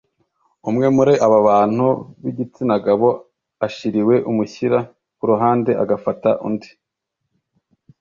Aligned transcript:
Umwe 0.69 0.87
muri 0.97 1.13
aba 1.25 1.39
bantu 1.47 1.85
b’igitsinagabo 2.23 3.07
ashiriwe 3.65 4.15
amushyira 4.29 4.79
ku 5.17 5.23
ruhande 5.31 5.71
agafata 5.83 6.29
undi 6.47 6.69